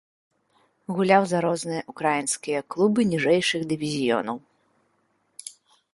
Гуляў 0.99 1.23
за 1.31 1.41
розныя 1.45 1.81
ўкраінскія 1.93 2.59
клубы 2.77 3.01
ніжэйшых 3.13 3.61
дывізіёнаў. 3.75 4.37